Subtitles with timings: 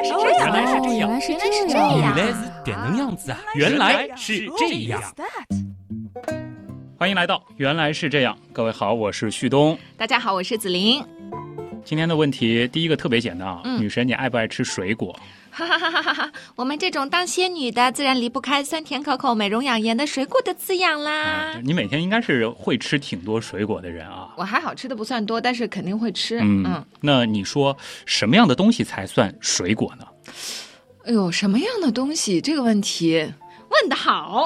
[0.00, 2.16] 来是这样，原来是这样，原来是这原样。
[2.16, 3.38] 来是点能样子啊！
[3.54, 5.02] 原来是这样。
[6.98, 9.78] 欢迎来到《原来是这样》，各位好，我是旭东。
[9.98, 11.04] 大家好，我是子琳。
[11.84, 15.18] 今天的问题，第一个特别简单啊，嗯女神你爱不爱吃水果？
[15.52, 16.32] 哈哈哈哈哈哈！
[16.54, 21.60] 我们这种当仙女的，自然离不开酸甜可口、美容养颜的水果的滋养啦啊。
[21.64, 24.32] 你每天应该是会吃挺多水果的人啊。
[24.36, 26.38] 我还好吃的不算多，但是肯定会吃。
[26.40, 27.76] 嗯，嗯，那你说
[28.06, 30.06] 什么样的东西才算水果呢？
[31.04, 32.40] 哎呦，什么样的东西？
[32.40, 33.28] 这个问题
[33.70, 34.44] 问得好。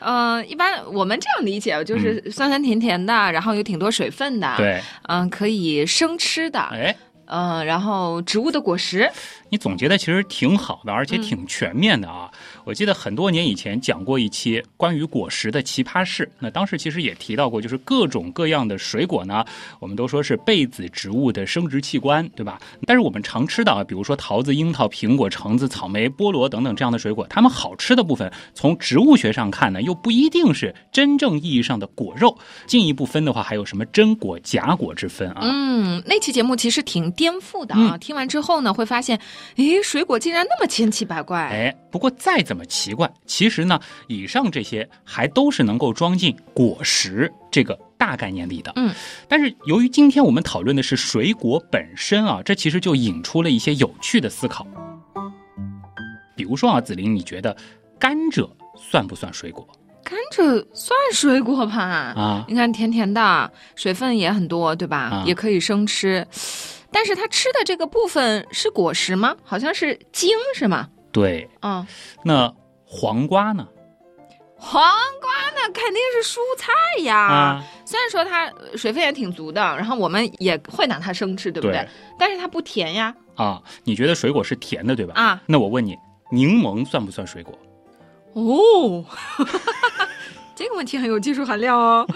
[0.00, 6.60] 嗯、一般我们这样理解，就是酸酸甜甜的，然后有挺多水分的。，对，嗯、可以生吃的。
[6.60, 6.94] 哎，
[7.26, 9.10] 嗯、然后植物的果实。
[9.50, 12.30] 你总结的其实挺好的，而且挺全面的啊。
[12.64, 19.44] 我记得很多年以前讲过一期关于果实的奇葩事，那当时其实也提到过，就是各种各样的水果呢，
[19.80, 22.60] 我们都说是被子植物的生殖器官，对吧？
[22.86, 32.36] 但是我们常吃的啊，比如说桃子、樱桃、苹果、橙子、草莓、菠萝等等这样的水果，它们好吃的部分，从植物学上看呢，又不一定是真正意义上的果肉。
[32.66, 35.40] 进一步分的话，还有什么真果、假果之分啊？
[35.42, 37.96] 嗯，那期节目其实挺颠覆的啊！
[37.98, 39.18] 听完之后呢，会发现，
[39.56, 41.38] 诶，水果竟然那么千奇百怪。
[41.40, 48.72] 哎，不过再怎么奇怪，其实呢，以上这些还都是能够装进果实这个大概念里的。
[48.76, 48.94] 嗯，
[49.28, 54.66] 但是由于今天我们讨论的是水果本身啊，这其实就引出了一些有趣的思考。
[56.36, 57.56] 比如说啊，紫琳，你觉得
[57.98, 59.66] 甘蔗算不算水果
[60.04, 61.74] 甘蔗算水果吧？
[61.76, 62.44] 啊？
[62.48, 64.98] 你看甜甜的，水分也很多，对吧？
[64.98, 66.26] 啊也可以生吃。
[66.90, 69.36] 但是它吃的这个部分是果实吗？
[69.44, 70.88] 好像是茎是吗？
[71.12, 71.86] 对，嗯，
[72.24, 72.52] 那
[72.84, 73.66] 黄瓜呢？
[74.60, 74.82] 黄
[75.20, 76.72] 瓜那肯定是蔬菜
[77.04, 77.16] 呀。
[77.16, 81.78] 啊，虽然说它呃水分也挺足的，然后我们也会拿它生吃，对不对？
[81.78, 83.14] 对但是它不甜呀。
[83.36, 85.14] 啊，你觉得水果是甜的，对吧？
[85.14, 85.96] 啊，那我问你，
[86.32, 87.56] 柠檬算不算水果？
[88.34, 89.04] 哦，
[90.56, 92.06] 这个问题很有技术含量哦。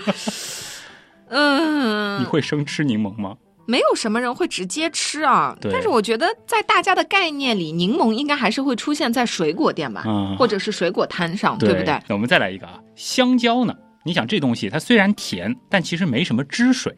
[1.29, 3.37] 嗯， 你会生吃柠檬吗？
[3.67, 5.57] 没有什么人会直接吃啊。
[5.71, 11.99] 但是我觉得在大家的概念里，柠檬应该还是会出现在水果店吧，啊或者是水果摊上，对不对？
[12.09, 13.75] 那我们再来一个啊，香蕉呢？
[14.05, 16.93] 你想这东西它虽然甜，但其实没什么汁水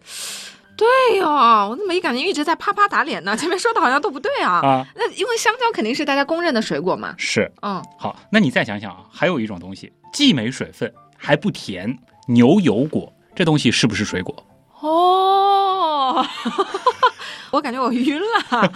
[0.76, 3.36] 对呀、我怎么一感觉一直在啪啪打脸呢？
[3.38, 4.54] 前面说的好像都不对啊。
[4.54, 4.86] 啊。
[4.96, 7.14] 那因为香蕉肯定是大家公认的水果嘛。
[7.16, 11.96] 是，嗯，好，那你再想想啊，还有一种东西，既没水分还不甜，
[12.26, 14.34] 牛油果这东西是不是水果？
[14.80, 15.43] 哦，
[17.50, 18.68] 我感觉我晕了啊！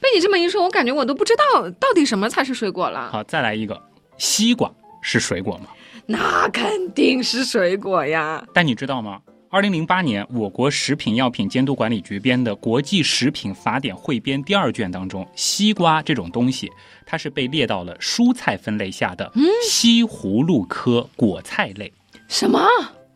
[0.00, 3.10] 被你这么一说，我感觉我都不知道到底什么才是水果了。
[3.10, 3.80] 好，再来一个，
[4.16, 4.70] 西瓜
[5.02, 5.66] 是水果吗？
[6.06, 8.42] 那肯定是水果呀。
[8.54, 9.20] 但你知道吗？
[9.50, 16.70] 二零零八年，我国食品药品监督管理局编的《国际食品法典汇编》第二卷当中，西瓜这种东西，
[17.06, 21.90] 它是被列到了蔬菜分类下的西葫芦科果菜类
[22.28, 22.60] 什么？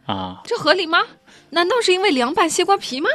[0.06, 0.40] 啊。
[0.44, 0.98] 这合理吗？
[1.54, 3.10] 难道是因为凉拌西瓜皮吗？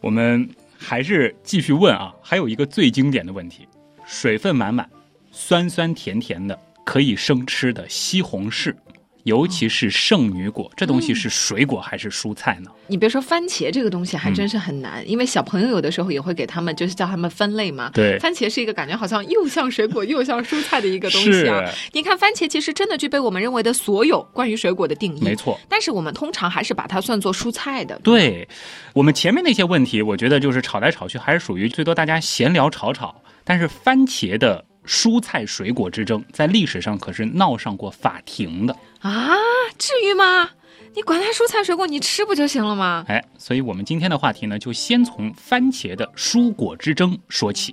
[0.00, 0.48] 我们
[0.78, 3.68] 还是继续问啊，还有一个最经典的问题：
[4.06, 4.88] 水分满满、
[5.30, 8.74] 酸酸甜甜的可以生吃的西红柿，
[9.30, 12.70] 尤其是圣女果，这东西是水果还是蔬菜呢？
[12.88, 17.92] 你别说番茄这个东西还真是很难，因为小朋友有的时候也会给他们就是叫他们分类嘛。
[17.94, 21.64] 对番茄是一个感觉好像又像水果又像蔬菜的一个东西啊。
[21.92, 25.56] 你看番茄其实真的具备我们认为的所有关于水果的定义，没错。
[25.68, 28.00] 但是我们通常还是把它算作蔬菜的。
[28.02, 28.48] 对
[28.94, 33.14] 我们前面那些问题，我觉得就是吵来吵去，还是属于最多大家闲聊吵吵。
[33.44, 38.76] 但是番茄的蔬菜水果之争，在历史上可是闹上过法庭的。
[38.98, 39.30] 啊，
[39.78, 40.50] 至于吗？
[40.96, 43.04] 你管它蔬菜水果，你吃不就行了吗？
[43.06, 47.72] 哎，所以我们今天的话题呢，就先从番茄的蔬果之争说起。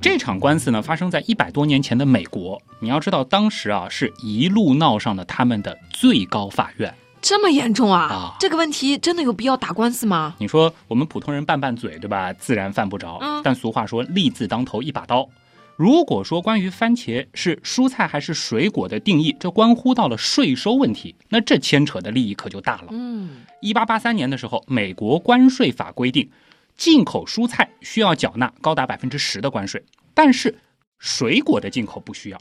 [0.00, 2.60] 这场官司呢，发生在一百多年前的美国。
[2.80, 6.92] 你要知道，当时啊，是一路闹上了他们的最高法院。
[7.22, 8.00] 这么严重啊？
[8.00, 10.34] 啊这个问题真的有必要打官司吗？
[10.38, 12.32] 你说我们普通人拌拌嘴，对吧？
[12.32, 13.18] 自然犯不着。
[13.22, 15.28] 嗯但俗话说，利字当头一把刀。
[15.76, 22.88] 如果说关于番茄是蔬菜还是水果的定义，这关乎到了税收问题，那这牵扯的利益可就大了。
[22.90, 26.28] 嗯，一八八三年的时候，美国关税法规定，
[26.76, 29.82] 进口蔬菜需要缴纳高达百分之十的关税，
[30.12, 30.56] 但是
[30.98, 32.38] 水果的进口不需要。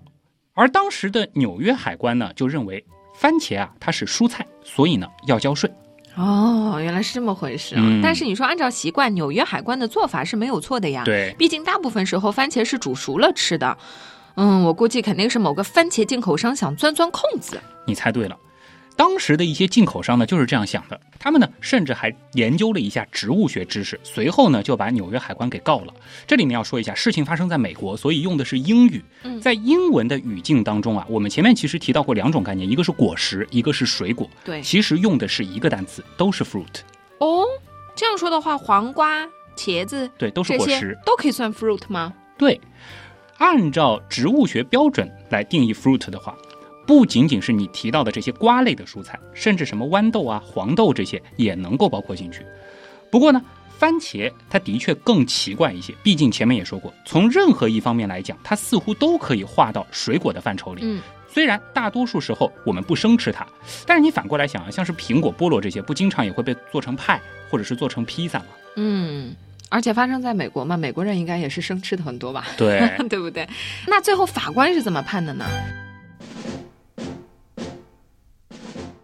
[0.53, 2.83] 而当时的纽约海关呢，就认为
[3.21, 5.71] 番茄啊它是蔬菜，所以呢要交税。
[6.15, 7.81] 哦，原来是这么回事啊！
[7.85, 13.77] 嗯但是你说按照习惯，纽约海关的做法是没有错的呀。，对，毕竟大部分时候番茄是煮熟了吃的。
[14.35, 17.61] 嗯，我估计肯定是某个番茄进口商想钻钻空子。
[17.85, 18.35] 你猜对了。
[18.95, 25.93] 当时的一些进口商呢就是这样想的，他们呢甚至还研究了一下植物学知识，随后呢就把纽约海关给告了。
[26.27, 29.03] 这里面要说一下，事情发生在美国，所以用的是英语。
[29.41, 34.29] 在英文的语境当中啊，我们前面其实提到过两种概念，一个是果实，一个是水果。
[34.43, 36.81] 对，其实用的是一个单词，都是 fruit。
[37.17, 37.43] 哦，
[37.95, 42.13] 这样说的话，黄瓜、茄子，对，都是果实，都可以算 fruit 吗？
[42.37, 42.59] 对，
[43.37, 46.35] 按照植物学标准来定义 fruit 的话。
[46.91, 52.45] 不仅仅是你提到的这些瓜类的蔬菜，甚至什么豌豆啊、黄豆这些也能够包括进去。
[53.09, 53.41] 不过呢，
[53.79, 60.81] 番茄它的确更奇怪一些，毕竟前面也说过，从任何一方面来讲，它似乎都可以划到水果的范畴里。
[60.83, 63.47] 嗯，虽然大多数时候我们不生吃它，
[63.87, 68.47] 但是你反过来想啊，像是苹果、菠萝这些，不经常也会被做成派或者是做成披萨吗？
[68.75, 69.33] 嗯，
[69.69, 72.47] 而且发生在美国嘛， 美国人应该也是生吃的很多吧？
[72.57, 73.47] 对， 对不对？
[73.87, 75.45] 那最后法官是怎么判的呢？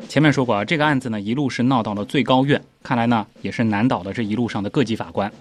[0.07, 5.31] 前面说过啊，这个案子呢一路是闹到了最高院，看来呢也是难倒了这一路上的各级法官，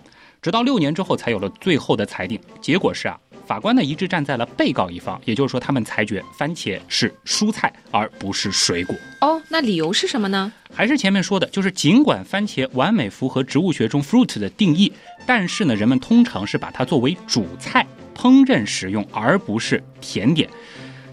[0.43, 2.39] 直到六年之后才有了最后的裁定。
[2.61, 8.95] 结果是啊，法官呢一致站在了被告一方，也就是说他们裁决番茄是蔬菜而不是水果。
[9.21, 10.53] 哦，那理由是什么呢？
[10.75, 14.93] 还是前面说的，就是尽管番茄完美符合植物学中 fruit 的定义，
[15.25, 17.87] 但是呢人们通常是把它作为主菜
[18.17, 20.51] 烹饪食用，而不是甜点。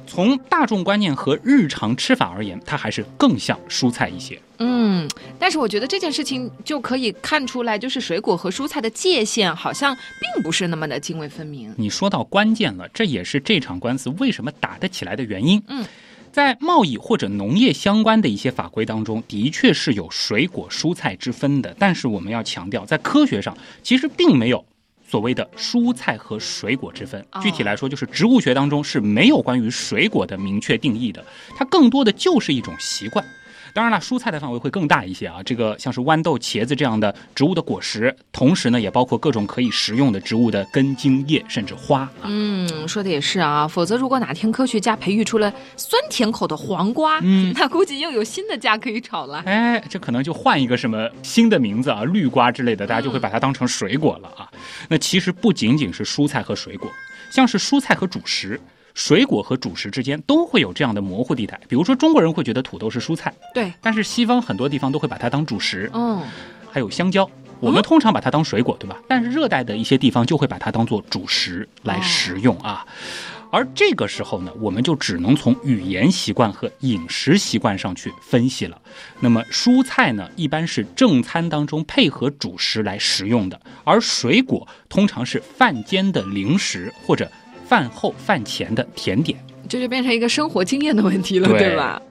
[0.06, 4.40] 从大众观念和日常吃法而言，它还是更像蔬菜一些。
[4.60, 5.10] 嗯，
[5.40, 11.74] 但是我觉得这件事情就可以看出来，就是水果和蔬菜的界限好像并不是那么的泾渭分明。
[11.78, 15.62] 你说到关键了，这也是这场官司为什么打得起来的原因。
[15.68, 15.86] 嗯，
[16.32, 21.76] 在贸易或者农业相关的一些法规当中，的确是有水果蔬菜之分的。
[21.80, 24.64] 但是我们要强调，在科学上其实并没有。
[25.14, 31.24] 所谓的蔬菜和水果之分，具体来说就是植物学当中是没有关于水果的明确定义的，
[31.56, 33.24] 它更多的就是一种习惯。
[33.74, 35.42] 当然了，蔬菜的范围会更大一些啊。
[35.44, 42.08] 这个像是豌豆、茄子这样的植物的果实，同时呢，也包括各种可以食用的植物的根茎叶，甚至花。
[42.22, 43.68] 嗯，说的也是啊。
[43.68, 49.42] 否则，如果哪天科学家培育出了酸甜口的黄瓜，嗯， 那估计又有新的家可以炒了。
[49.48, 54.48] 哎，这可能就换一个什么新的名字啊，绿瓜之类的，大家就会把它当成水果了啊。
[54.88, 56.92] 那其实不仅仅是蔬菜和水果，
[57.32, 58.62] 像是蔬菜和主食。
[58.94, 65.90] 水果和主食之间都会有这样的模糊地带，比如说中国人会觉得土豆是蔬菜，对，但是西方很多地方都会把它当主食。
[65.94, 66.22] 嗯，
[66.72, 67.30] 还有香蕉，
[67.60, 69.02] 我们通常把它当水果，对吧？
[69.08, 72.86] 但是热带的一些地方就会把它当做主食来食用啊。
[73.50, 78.82] 而这个时候呢，我们就只能从语言习惯和饮食习惯上去分析了。
[79.20, 87.32] 那么蔬菜呢，一般是正餐当中配合主食来食用的，而水果通常是饭间的零食或者。
[87.66, 89.38] 饭后饭前的甜点，
[89.68, 92.02] 这就变成一个生活经验的问题了，对吧？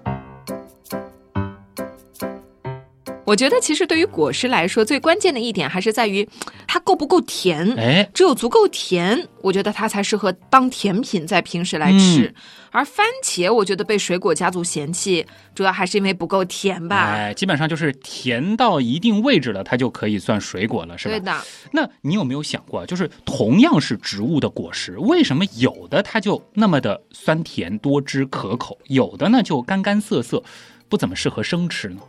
[3.24, 6.28] 我觉得其实对于果实来说，最关键的一点还是在于
[6.66, 7.66] 它够不够甜。
[7.78, 12.34] 哎，只有足够甜，我觉得它才适合当甜品在平时来吃。
[12.72, 15.24] 而番茄，我觉得被水果家族嫌弃，
[15.54, 17.12] 主要还是因为不够甜吧？
[17.12, 21.14] 哎，基本上就是甜到一定位置了，它就可以算水果了，是吧？
[21.14, 21.40] 对的。
[21.70, 30.42] 那你有没有想过，就是同样是植物的果实，为什么有的它就那么的酸甜多汁可口，有的呢就干干涩涩，
[30.88, 32.00] 不怎么适合生吃呢？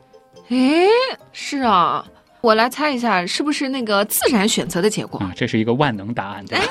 [0.50, 0.88] 哎，
[1.34, 2.06] 是啊，
[2.42, 5.34] 我来猜一下，是不是那个自然选择的结果啊？
[5.36, 6.66] 这是一个万能答案，对吧？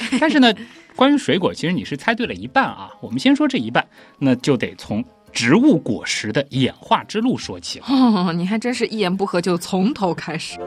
[0.20, 0.52] 但是呢，
[0.98, 2.90] 关于水果，其实你是猜对了一半啊。
[3.00, 3.86] 我们先说这一半，
[4.18, 7.84] 那就得从植物果实的演化之路说起了。
[7.88, 10.58] 哦，你还真是一言不合就从头开始。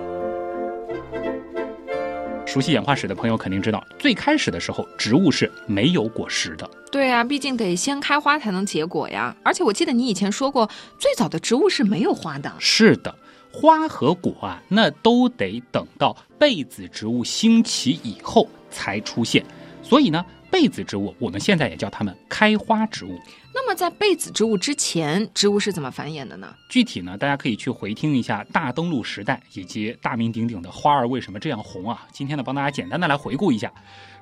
[2.45, 6.69] 熟悉演化史的朋友肯定知道，最开始的时候，植物是没有果实的。
[6.89, 9.35] 对啊，毕竟得先开花才能结果呀。
[9.43, 12.49] 而且我记得你以前说过，最早的植物是没有花的。
[12.57, 13.13] 是的，
[13.51, 19.43] 花和果啊，那都得等到被子植物兴起以后才出现。
[19.91, 20.25] 所以呢。
[20.49, 23.17] 被子植物，我们现在也叫它们开花植物。
[23.53, 26.53] 那么在被子植物之前，植物是怎么繁衍的呢？
[26.69, 32.05] 具体呢，大家可以去回听一下大登陆时代以及大名鼎鼎的花儿为什么这样红啊。
[32.11, 33.71] 今天呢，帮大家简单的来回顾一下，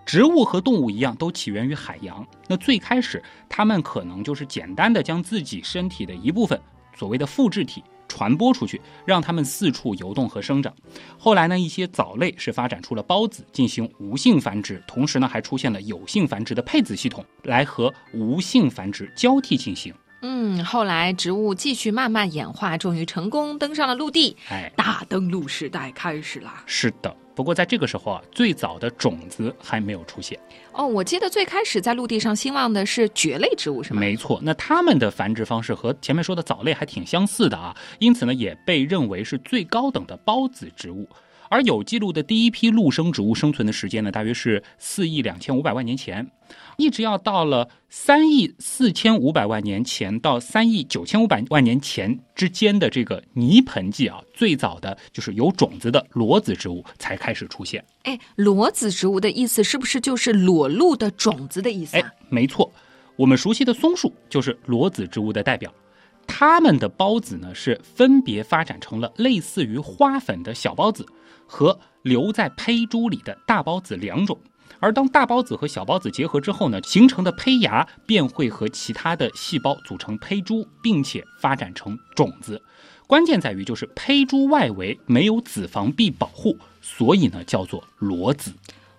[0.05, 2.23] 植物和动物一样，都起源于海洋。
[2.47, 6.61] 那最开始，它们可能就是简单的将自己身体的一部分，
[6.95, 7.83] 所谓的复制体。
[8.09, 10.73] 传播出去，让它们四处游动和生长。
[11.17, 19.93] 后来呢，一些藻类是发展出了孢子进行无性繁殖，同时呢，还出现了有性繁殖的配子系统，来和无性繁殖交替进行。
[20.21, 26.51] 嗯，后来植物继续慢慢演化，终于成功登上了陆地，哎，大登陆时代开始了。
[26.65, 27.15] 是的。
[27.35, 30.37] 不过在这个时候啊，最早的种子还没有出现。
[30.73, 34.01] 哦，我记得最开始在陆地上兴旺的是蕨类植物，是吗？
[34.01, 41.07] 没错，那它们的繁殖方式和前面说的藻类还挺相似的啊，因此呢，也被认为是最高等的孢子植物。
[41.51, 46.29] 而有记录的第一批陆生植物生存的时间呢，大约是四亿两千五百万年前，
[46.79, 57.83] 一直要到了三亿四千五百万年前到三亿九千五百万年前之间的这个泥盆纪啊，最早的就是有种子的裸子植物才开始出现。
[58.03, 61.97] 哎，裸子植物的意思是不是就是裸露的种子的意思？
[61.97, 62.71] 哎，没错，
[63.17, 65.69] 我们熟悉的松树就是裸子植物的代表。
[66.25, 71.05] 它们的孢子呢，是分别发展成了类似于花粉的小孢子
[71.45, 74.39] 和留在胚珠里的大孢子两种。
[74.79, 82.61] 而当大孢子和小孢子结合之后呢，形成的胚芽便会和其他的细胞组成胚珠，并且发展成种子。
[83.05, 88.53] 关键在于就是胚珠外围没有子房壁保护，所以呢叫做裸子。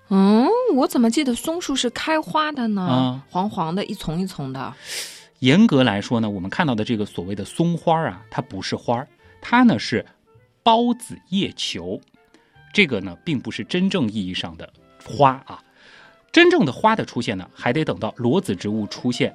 [0.08, 2.82] 嗯，我怎么记得松树是开花的呢？
[2.82, 4.74] 啊黄黄的，一丛一丛的。
[5.38, 9.08] 严格来说呢，我们看到的这个所谓的松花啊，它不是花儿，
[9.40, 10.04] 它呢是
[10.64, 12.00] 孢子叶球，
[12.74, 14.70] 这个呢并不是真正意义上的
[15.04, 15.62] 花啊。
[16.32, 19.34] 真正的花的出现呢，还得等到裸子植物出现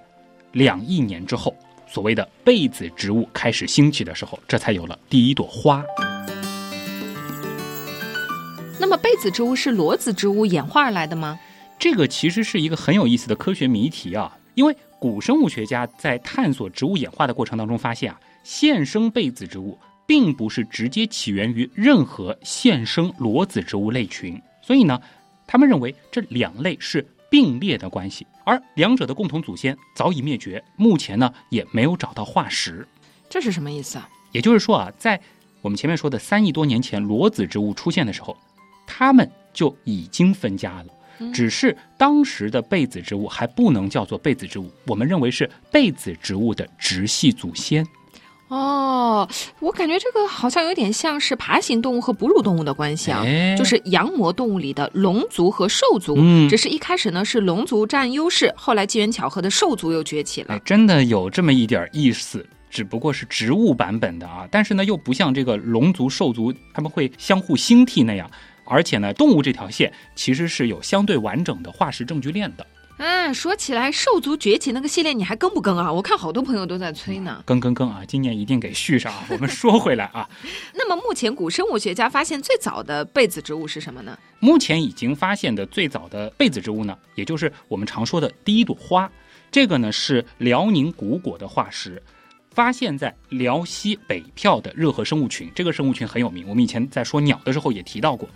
[0.53, 1.53] 两亿年之后，
[1.87, 5.83] 所谓的被子植物开始兴起的时候，这才有了第一朵花。
[8.79, 11.37] 那么被子植物是裸子植物演化而来的吗？
[11.77, 24.97] 这个其实是一个很有意思的科学谜题啊，因为古生物学家在探索植物演化的过程当中发现啊，现生被子植物并不是直接起源于任何现生裸子植物类群，所以呢，
[25.47, 32.87] 他们认为这两类是并列的关系，而两者的共同祖先早已灭绝，目前呢也没有找到化石。
[33.29, 34.09] 这是什么意思啊？
[34.31, 35.19] 也就是说啊，在
[35.61, 38.37] 我们前面说的三亿多年前裸子植物出现的时候，
[38.85, 40.85] 它们就已经分家了。
[41.33, 47.85] 只是当时的被子植物还不能叫做被子植物，我们认为是被子植物的直系祖先。
[48.47, 49.27] 哦，
[49.59, 56.15] 我感觉这个好像有点像是爬行动物和哺乳动物的关系啊，哎就是羊膜动物里的龙族和兽族。
[56.17, 60.61] 嗯只是一开始呢是龙族占优势，后来机缘巧合的兽族又崛起了哎，。
[60.63, 64.47] 真的有这么一点意思，只不过是植物版本的啊。
[64.51, 68.29] 但是呢，又不像这个龙族、兽族他们会相互兴替那样，
[68.65, 72.65] 而且呢，动物这条线其实是有相对完整的化石证据链的。
[72.97, 75.91] 嗯，说起来兽族崛起那个系列你还更不更啊？
[75.91, 77.43] 我看好多朋友都在催呢。
[77.45, 78.01] 更更更啊！
[78.07, 79.25] 今年一定给续上啊！
[79.29, 80.29] 我们说回来啊，
[80.73, 84.17] 那么目前古生物学家发现最早的被子植物是什么呢？
[84.39, 89.11] 目前已经发现的最早的被子植物呢，也就是我们常说的第一朵花，
[89.51, 92.01] 这个呢是辽宁古果的化石，
[92.55, 95.51] 发现在辽西北票的热河生物群。
[95.53, 98.27] 这个生物群很有名，我们以前在说鸟的时候也提到过。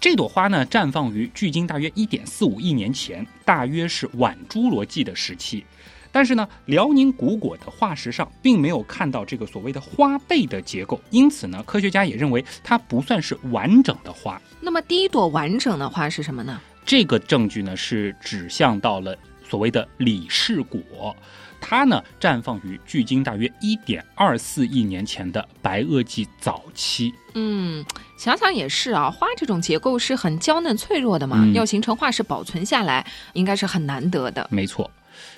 [0.00, 5.64] 这朵花呢，绽放于距今大约一点四五亿年前，大约是晚侏罗纪的时期。
[6.10, 14.40] 但是呢，辽宁古果的化石上并没有看到这个所谓的花背的结构，因此呢，科学家也认为它不算是完整的花。
[14.60, 16.60] 那么第一朵完整的花是什么呢？
[16.84, 19.16] 这个证据呢是指向到了
[19.46, 21.14] 所谓的李氏果，
[21.60, 27.12] 它呢绽放于距今大约一点二四亿年前的白垩纪早期。
[27.34, 27.84] 嗯，
[28.16, 34.48] 想想也是啊，花这种结构是很娇嫩脆弱的嘛，嗯要形成化石保存下来，应该是很难得的。
[34.50, 34.90] 没错，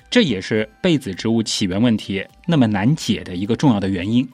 [0.09, 4.29] 这也是被子植物起源问题那么难解的一个重要的原因。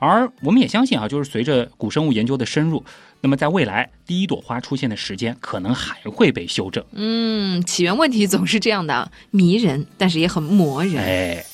[0.00, 2.82] 而我们也相信啊，就是随着古生物研究的深入，
[3.20, 6.82] 那么在未来第一朵花出现的时间可能还会被修正。
[6.92, 10.96] 嗯，起源问题总是这样的，迷人，但是也很磨人。
[10.96, 11.44] 哎，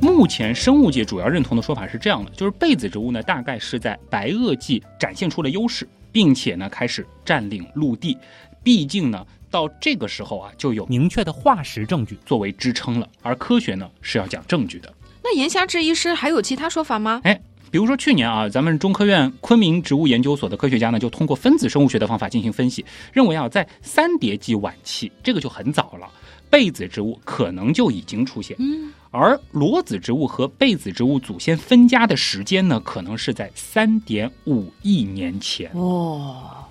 [0.00, 8.18] 目前生物界主要认同的说法是这样的，就是被子植物呢，大概是在白垩纪展现出了优势，并且呢开始占领陆地。
[8.64, 13.08] 毕竟呢，到这个时候啊，就有明确的化石证据作为支撑了。
[13.22, 14.92] 而科学呢是要讲证据的。
[15.22, 17.20] 那言下之意是还有其他说法吗？
[17.24, 26.08] 哎，比如说去年啊，咱们中科院昆明植物研究所的科学家呢，就通过分子生物学的方法进行分析，认为啊，在三叠纪晚期，这个就很早了，
[26.48, 28.56] 被子植物可能就已经出现。
[28.58, 35.70] 嗯，而裸子植物和被子植物祖先分家的时间呢，可能是在三点五亿年前。
[35.74, 36.66] 哦。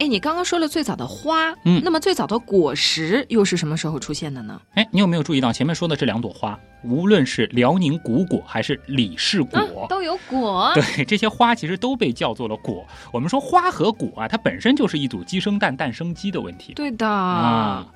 [0.00, 4.60] 哎，你刚刚说了最早的花，嗯那么最早的果实又是什么时候出现的呢？
[4.74, 10.72] 哎，你有没有注意到前面说的这两朵花，无论是辽宁古果还是李氏果，啊、都有果。
[10.74, 12.86] 对，这些花其实都被叫做了果。
[13.12, 16.72] 我们说花和果啊，它本身就是一组鸡生蛋，蛋生鸡的问题。
[16.74, 17.86] 对的啊，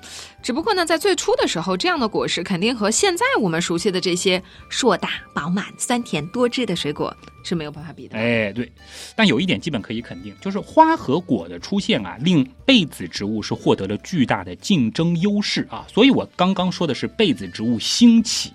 [0.41, 8.17] 只不过呢，在最初的时候，这样的果实肯定和现在我们熟悉的这些硕大、饱满、酸甜多汁的水果是没有办法比的。
[8.17, 8.71] 哎，对。
[9.15, 15.85] 但有一点基本可以肯定，就是花和果的出现啊，令被子植物是获得了巨大的竞争优势啊。
[15.87, 18.53] 所以我刚刚说的是被子植物兴起。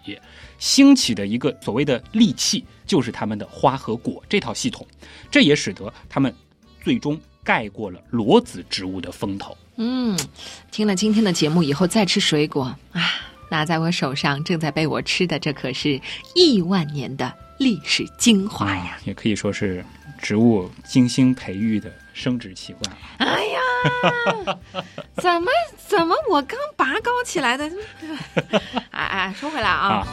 [0.62, 4.86] 兴起的一个所谓的利器，就是他们的花和果这套系统，
[5.28, 6.32] 这也使得他们
[6.84, 9.58] 最终盖过了裸子植物的风头。
[9.74, 10.16] 嗯，
[10.70, 13.02] 听了今天的节目以后再吃水果啊，
[13.50, 16.00] 拿在我手上正在被我吃的，这可是
[16.36, 18.96] 亿万年的历史精华呀！
[19.04, 19.84] 也可以说是
[20.20, 22.96] 植物精心培育的生殖器官。
[23.16, 24.58] 哎呀，
[25.16, 25.50] 怎么
[25.88, 27.68] 怎么我刚拔高起来的？
[28.92, 30.06] 哎哎，说回来啊。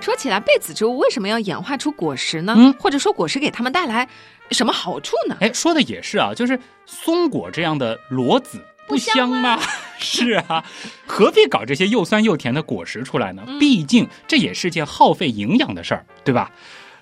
[0.00, 2.54] 说起来，被子植物为什么要演化出果实呢？
[2.56, 4.06] 嗯，或者说果实给他们带来
[4.50, 5.36] 什么好处呢？
[5.40, 9.58] 哎，说的也是啊，就是松果这样的裸子不香吗？
[9.98, 10.62] 是啊，
[11.06, 13.42] 何必搞这些又酸又甜的果实出来呢？
[13.58, 16.50] 毕竟这也是件耗费营养的事儿，对吧？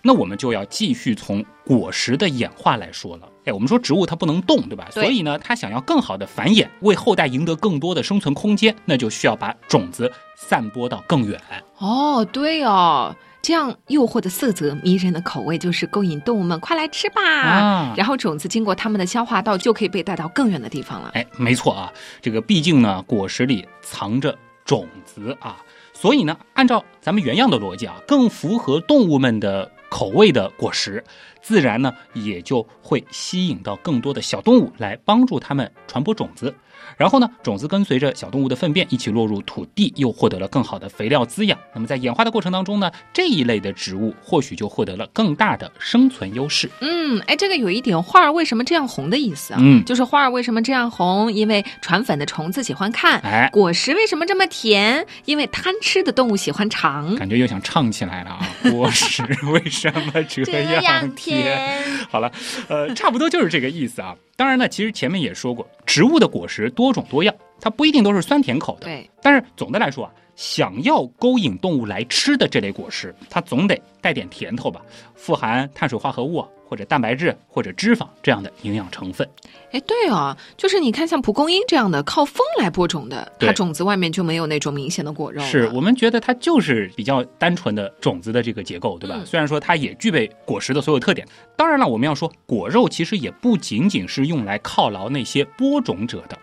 [0.02, 3.28] 那我们就要继续从果实的演化来说了。
[3.44, 4.88] 哎，我们说植物它不能动，对吧？
[4.92, 11.40] 对所以呢，它想要更好的繁衍，为后代赢得更多的生存空间，那就需要把种子散播到更远。
[11.78, 17.22] 哦，对哦，这样诱惑的色泽、迷人的口味，就是勾引动物们快来吃吧。
[17.22, 21.10] 啊然后种子经过它们的消化道，就可以被带到更远的地方了。
[21.14, 25.56] 哎，没错啊，这个毕竟呢，果实里藏着种子啊，
[25.92, 31.04] 所以呢，按照咱们原样的逻辑啊，更符合动物们的口味的果实，
[31.42, 36.54] 自然呢也就会吸引到更多的小动物来帮助它们传播种子。
[36.96, 41.58] 然后呢，种子跟随着小动物的粪便一起落入土地，又获得了更好的肥料滋养。
[41.74, 46.70] 那么在演化的过程当中呢，这一类的植物或许就获得了更大的生存优势。
[46.80, 49.58] 嗯，哎，这个有一点花儿为什么这样红的意思啊？
[49.62, 51.32] 嗯就是花儿为什么这样红？
[51.32, 53.20] 因为传粉的虫子喜欢看。
[53.20, 55.06] 哎，果实为什么这么甜？
[55.24, 57.14] 因为贪吃的动物喜欢尝。
[57.16, 58.48] 感觉又想唱起来了啊！
[58.70, 59.22] 果实
[59.52, 60.42] 为什么这
[60.80, 61.82] 样甜？
[62.10, 62.30] 好了，
[62.68, 64.14] 呃，差不多就是这个意思啊。
[64.34, 68.86] 当然呢，其实前面也说过，植物的果实多种多样，它不一定都是酸甜口的。
[68.86, 74.80] 对，但是总的来说啊，想要勾引动物来吃的这类果实，它总得带点甜头吧，
[75.14, 79.28] 富含碳水化合物啊，或者蛋白质或者脂肪这样的营养成分。
[79.72, 85.40] 哎，对哦，就是你看，像蒲公英这样的靠风来播种的，它种子外面就没有那种明显的果肉。
[85.42, 89.16] 是我们觉得它就是比较单纯的种子的这个结构，对吧？
[89.18, 96.38] 嗯虽然说它也具备果实的所有特点，当然了，我们要说果肉其实也不仅仅是用来犒劳那些播种者的。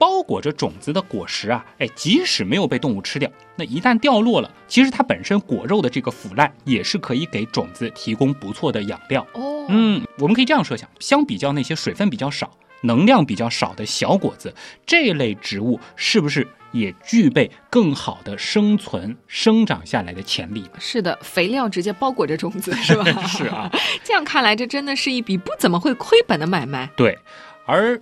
[0.00, 9.20] 包裹着种子的果实啊，哎，即使没有被动物吃掉，那一旦掉落了，其实它本身果肉的这个腐烂也是可以给种子提供不错的养料。
[9.34, 14.54] 哦，嗯，我们可以这样设想，相比较那些水分比较少、能量比较少的小果子，
[14.86, 20.64] 这类植物是不是也具备更好的生存、生长下来的潜力？
[20.78, 23.04] 是的，肥料直接包裹着种子，是吧？
[23.28, 23.70] 是啊，
[24.02, 26.88] 这样看来，这真的是一笔不怎么会亏本的买卖。
[26.96, 27.18] 对。
[27.66, 28.00] 而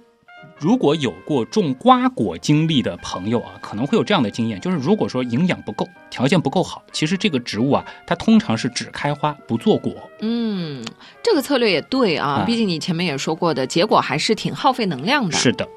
[0.61, 9.95] 如果有过种瓜果经历的朋友啊，可能会有这样的经验，就是如果说营养不够、条件不够好，其实这个植物啊，它通常是只开花不做果。
[10.21, 10.85] 嗯，
[11.23, 15.37] 这个策略也对啊，啊毕竟你前面也说过的，结果还是挺耗费能量的。
[15.37, 15.69] 是的。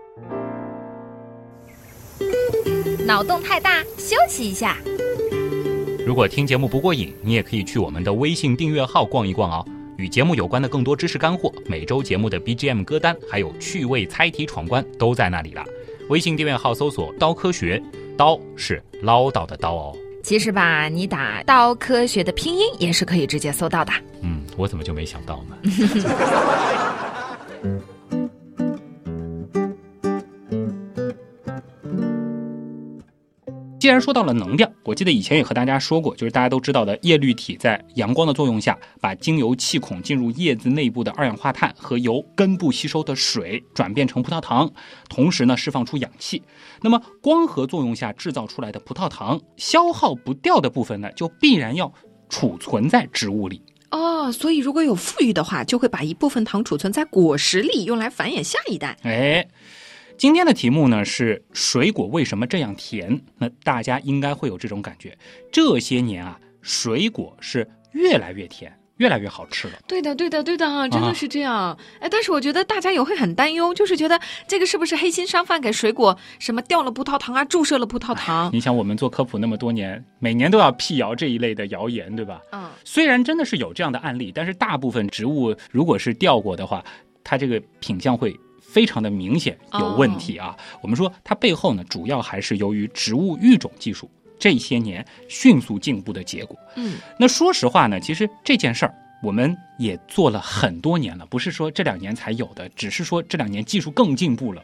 [3.05, 4.77] 脑洞太大，休息一下。
[6.03, 9.63] 如果听节目不过瘾，你也可以去我们的微信订阅号逛一逛哦。
[10.01, 15.63] 与节目有关的更多知识干货，每周节目的 BGM 歌单，还有趣味猜题闯关都在那里了。
[16.09, 17.79] 微信订阅号搜索“刀科学”，
[18.17, 19.95] 刀是唠叨的刀哦。
[20.23, 23.93] 其实吧，你打“刀科学”的拼音也是可以直接搜到的。
[24.23, 25.55] 嗯，我怎么就没想到呢？
[33.81, 44.71] 既然说到了能量，我记得以前也和大家说过，就是大家都知道的叶绿体在阳光的作用下，把经由气孔进入叶子内部的二氧化碳和由根部吸收的水转变成葡萄糖，
[45.09, 46.43] 同时呢释放出氧气。
[46.79, 51.91] 那么光合作用下制造出来的葡萄糖消耗不掉的部分呢，就必然要
[52.29, 53.63] 储存在植物里。
[53.89, 58.95] 哦，所以如果有富裕的话，就会把一部分糖储存在果实里，用来繁衍下一代。
[59.01, 59.45] 哎，
[60.21, 63.19] 今天的题目呢是水果为什么这样甜？
[63.39, 65.17] 那大家应该会有这种感觉，
[65.51, 69.79] 这些年啊，水果是越来越甜，越来越好吃了。
[69.87, 71.75] 对的，对的，对的，啊真的是这样。
[71.99, 78.47] 哎，但是我觉得大家也会很担忧，就是觉得这个是不是黑心商贩给水果什么掉了葡萄糖啊，注射了葡萄糖？
[78.53, 82.39] 你想，我们做科普那么多年，每年都要辟谣这一类的谣言，对吧？
[82.51, 86.85] 嗯，虽然真的是有这样的案例，但是大部分植物如果是掉过的话，
[87.23, 88.39] 它这个品相会
[88.71, 90.55] 非常的明显有问题啊。
[90.81, 96.57] 我们说它背后呢，主要还是由于植物育种技术这些年迅速进步的结果。
[96.75, 104.63] 嗯，那说实话呢，其实这件事儿我们也做了很多年了，不是说这两年才有的，只是说这两年技术更进步了。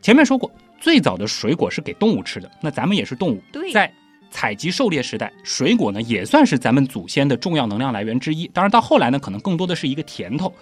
[0.00, 3.92] 前面说过，最早的水果是给动物吃的，那咱们也是动物，对在
[4.30, 8.46] 采集狩猎时代，水果呢也算是咱们祖先的重要能量来源之一。
[8.48, 10.52] 当然，到后来呢，可能更多的是一个甜头。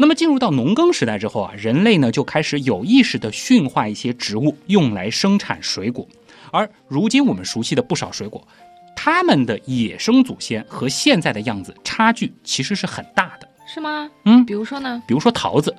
[0.00, 6.06] 那么进入到农耕时代之后啊，人类呢就开始有意识地驯化一些植物，用来生产水果。
[6.52, 8.46] 而如今我们熟悉的不少水果，
[8.94, 13.48] 它们的野生祖先和现在的样子差距其实是很大的。
[13.66, 14.08] 是吗？
[14.24, 15.02] 嗯比如说呢？
[15.06, 15.74] 比如说桃子，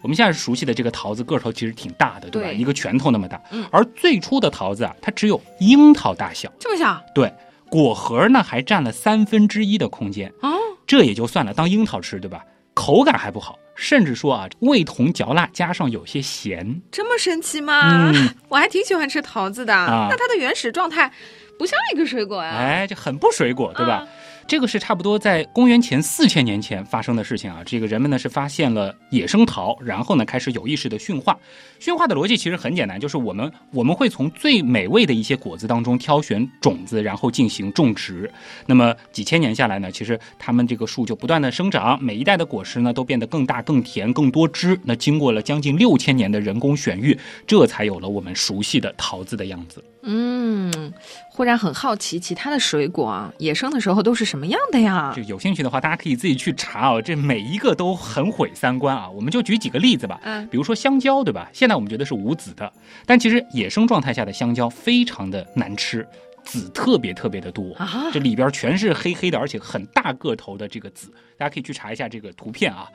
[0.00, 2.48] 我们现在熟悉的这个桃子个头其实挺大的，对吧？
[2.48, 3.42] 对一个拳头那么大。
[3.50, 7.02] 嗯而最初的桃子啊，它只有樱桃大小，这么小？
[7.14, 7.30] 对，
[7.68, 10.32] 果核呢还占了三分之一的空间。
[10.40, 10.54] 哦，
[10.86, 12.44] 这也就算了，当樱桃吃，对吧？
[12.76, 16.82] 口感还不好，甚至说啊，味同嚼蜡，加上有些咸。
[16.92, 18.10] 这么神奇吗？
[18.12, 19.74] 嗯， 我还挺喜欢吃桃子的。
[19.74, 21.10] 啊那它的原始状态
[21.58, 24.02] 不像一个水果呀、哎，就很不水果，对吧？
[24.04, 24.08] 嗯
[24.48, 27.62] 这个是差不多在公元前四千年前发生的事情啊。
[27.66, 31.36] 这个人们呢是发现了野生桃，然后呢开始有意识的驯化。
[31.80, 38.30] 驯化的逻辑其实很简单，就是我们我们会从最美味的一些果子当中挑选种子，然后进行种植。
[38.66, 44.78] 那么几千年下来呢，其实他们这个树就不断的生长，每一代的果实呢都变得更大、更甜、更多汁。
[44.84, 49.82] 那经过了将近六千年的人工选育，这才有了我们熟悉的桃子的样子。
[50.08, 50.92] 嗯，
[51.28, 55.22] 忽然很好奇，其他的水果啊，野生的时候都是什么样的呀就？
[55.22, 57.02] 有兴趣的话，大家可以自己去查哦。
[57.02, 59.10] 这每一个都很毁三观啊。
[59.10, 61.50] 我们就举几个例子吧，嗯，比如说香蕉，对吧？
[61.52, 62.72] 现在我们觉得是无籽的，
[63.04, 66.06] 但其实野生状态下的香蕉非常的难吃，
[66.44, 67.74] 籽特别特别的多。
[67.74, 72.88] 啊这里边全是黑黑的，而且很大个头的这个籽，大家可以去查一下这个图片啊。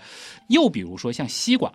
[0.48, 1.70] 又比如说像西瓜，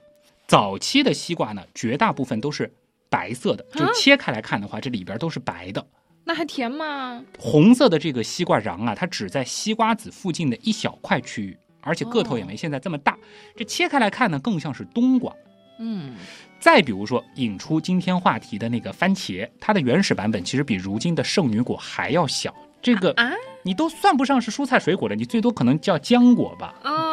[0.47, 2.73] 早期的西瓜呢，绝大部分都是
[3.17, 5.87] 白色的，就啊切开来看的话，这里边都是白的。
[6.23, 7.25] 那还甜吗？
[7.39, 13.17] 红色的这个西瓜瓤啊，它只在西瓜籽附近的一小块区域，而且个头也没现在这么大。
[13.57, 15.33] 这切开来看呢，更像是冬瓜。
[15.79, 16.15] 嗯，
[16.59, 22.55] 再比如说，引出今天话题的那个番茄，它的原始版本其实比如今的圣女果还要小。
[22.83, 26.75] 这个啊你都算不上是蔬菜水果了，你最多可能叫浆果吧。
[26.85, 27.06] 哦，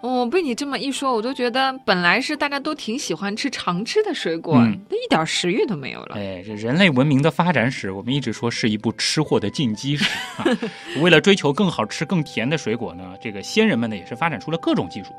[0.00, 6.16] 哦，被你这么一说，我都觉得本来是大家都挺喜欢吃常吃的水果，嗯那一点食欲都没有了。
[6.16, 10.04] 哎，这人类文明的发展史，我们一直说是一部吃货的进击史
[10.36, 10.44] 啊。
[11.00, 15.14] 为了追求更好吃、更甜的水果呢，这个先人们呢也是发展出了各种技术。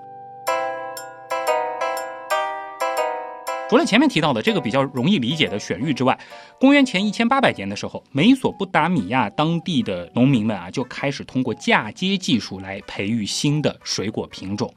[3.68, 6.18] 除了前面提到的这个比较容易理解的选育之外，
[6.60, 14.72] 公元前一千八百年的时候，美索不达米亚当地的农民们啊就开始通过嫁接技术来培育新的水果品种。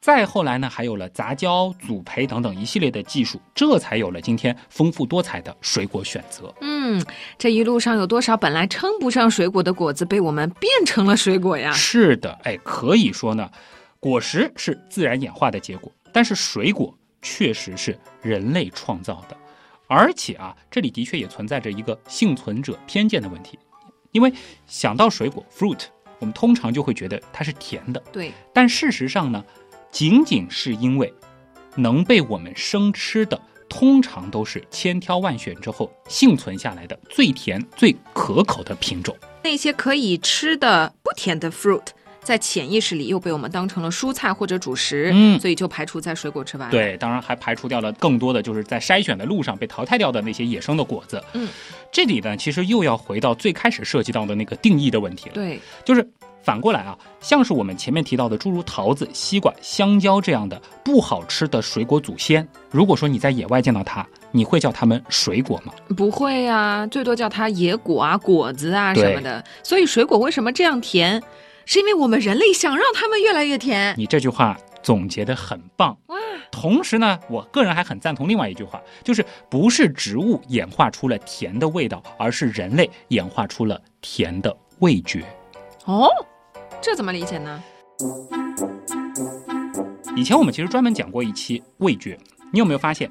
[0.00, 6.52] 再后来呢，还有了杂交、组培等等一系列的技术，这才有了今天丰富多彩的水果选择。
[6.62, 7.04] 嗯，
[7.36, 11.70] 这一路上有多少本来称不上水果的果子被我们变成了水果呀？
[11.72, 13.50] 是的，哎，可以说呢，
[13.98, 19.36] 果实是自然演化的结果，但是水果确实是人类创造的，
[19.86, 23.58] 而且啊，这里的确也存在着一个幸存者偏见的问题，
[24.12, 24.32] 因为
[24.66, 25.80] 想到水果 fruit，
[26.18, 29.44] 我们通常就会觉得它是甜的，对，但事实上呢，
[29.90, 31.12] 仅仅是因为
[31.76, 39.16] 能被我们生吃的，通常都是千挑万选之后幸存下来的最甜、最可口的品种。
[39.42, 41.86] 那些可以吃的不甜的 fruit，
[42.22, 51.22] 在潜意识里又被我们当成了蔬菜或者主食，嗯所以就排除在水果之外。，对，当然还排除掉了更多的就是在筛选的路上被淘汰掉的那些野生的果子。
[51.32, 51.48] 嗯，
[51.90, 55.34] 这里呢，其实又要回到最开始涉及到的那个定义的问题了。
[55.34, 56.06] 对，就是
[56.42, 65.72] 反过来啊，像是我们前面提到的诸如桃子、西瓜、香蕉这样的不好吃的水果祖先，如果说你在野外见到它，你会叫它们水果吗？
[65.96, 69.42] 不会啊，最多叫它野果啊、果子啊什么的。
[69.62, 71.22] 所以水果为什么这样甜？
[71.72, 73.94] 是因为我们人类想让它们越来越甜。
[73.96, 75.96] 你这句话总结的很棒。
[76.06, 76.18] 哇，
[76.50, 85.24] 同时呢，我个人还很赞同另外一句话，就是不是植物演化出了甜的味道，而是人类演化出了甜的味觉。
[85.84, 86.08] 哦，
[86.80, 87.62] 这怎么理解呢？
[90.16, 92.18] 以前我们其实专门讲过一期味觉，
[92.52, 93.08] 你有没有发现，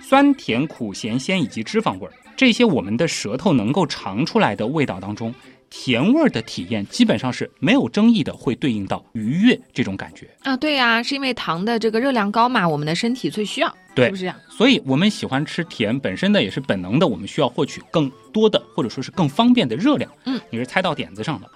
[0.00, 5.34] 酸甜苦咸鲜以及脂肪味儿，这些我们的舌头能够尝出来的味道当中，
[5.70, 10.28] 甜味儿的体验基本上是没有争议的，会对应到愉悦这种感觉。
[10.42, 14.36] 啊，对呀、是因为糖的这个热量高嘛，我们的身体最需要，对是不是这样？
[14.48, 20.10] 所以，我们喜欢吃甜，本身呢也是本能的，我们需要获取更多的或者说是更方便的热量。
[20.24, 21.50] 嗯，你是猜到点子上的。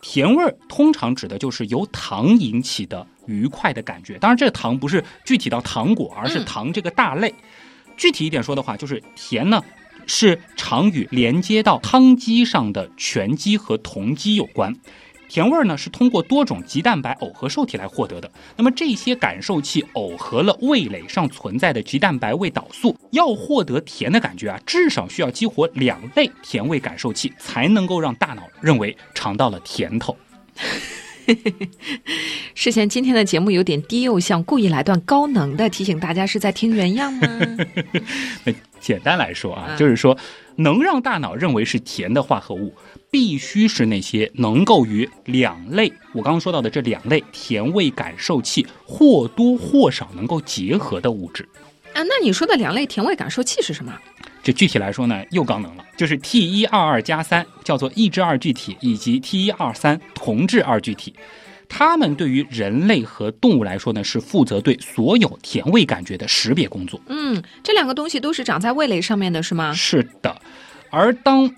[0.00, 7.32] 甜味儿通常指的就是由糖引起的愉快的感觉，当然这个糖不是具体到糖果，而是嗯糖这个大类。
[7.96, 9.62] 具体一点说的话，就是甜呢
[10.06, 14.74] 是常与连接到汤基上的醛基和酮基有关。
[15.28, 18.30] 甜味儿呢是通过多种肌蛋白耦合受体来获得的。
[18.54, 30.14] 那么这些感受器耦合了味蕾上存在的肌蛋白味导素，要获得甜的感觉啊，至少需要激活两类甜味感受器，才能够让大脑认为尝到了甜头。
[32.54, 37.26] 事先今天的节目有点低幼向，故意来段高能的，提醒大家是在听原样吗？
[38.82, 40.16] 那简单来说啊，嗯就是说
[40.56, 42.74] 能让大脑认为是甜的化合物，
[43.10, 51.48] 必须是那些能够与两类我刚刚说到的这两类甜味感受器或多或少能够结合的物质。
[51.94, 53.92] 啊，那你说的两类甜味感受器是什么？
[54.42, 61.14] 这具体来说呢，又高能了，就是 T 一二二加三叫做抑制二聚体，以及 T 一二三同质二聚体。
[61.74, 67.00] 它们对于人类和动物来说呢，是负责对所有甜味感觉的识别工作。
[67.06, 69.72] 嗯，这两个东西都是长在味蕾上面的，是吗？
[69.72, 70.36] 是的，
[70.90, 71.50] 而当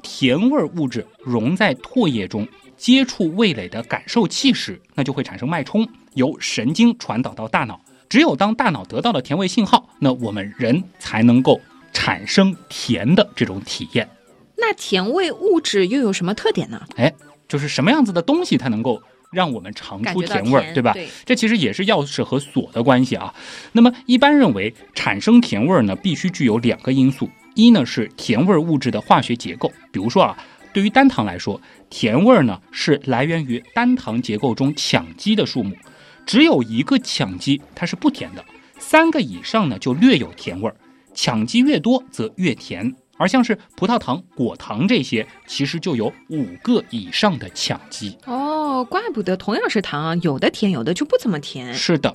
[0.00, 7.80] 甜味物质溶在唾液中，接触味蕾的感受器时，那就会产生脉冲，由神经传导到大脑。
[8.08, 11.60] 只有当大脑得到了甜味信号，那我们人才能够
[11.92, 14.08] 产生甜的这种体验。
[14.56, 16.80] 那甜味物质又有什么特点呢？
[16.94, 17.12] 哎，
[17.48, 20.92] 就是什么样子的东西它能够让我们尝出甜味儿，对吧？
[20.92, 23.34] 对，这其实也是钥匙和锁的关系啊。
[23.72, 30.36] 那么一般认为，产生甜味儿呢，必须具有两个因素，一呢是甜味儿物质的化学结构，比如说啊，
[30.72, 31.60] 对于单糖来说，
[31.90, 35.74] 甜味儿呢是来源于单糖结构中羟基的数目，
[36.24, 38.44] 只有一个羟基它是不甜的，
[38.78, 40.76] 三个以上呢就略有甜味儿，
[41.14, 42.94] 羟基越多则越甜。
[43.18, 48.16] 而像是葡萄糖、果糖这些，其实就有五个以上的羟基。
[48.24, 51.74] 哦，怪不得同样是糖啊，有的甜，有的就不怎么甜。
[51.74, 52.14] 是的，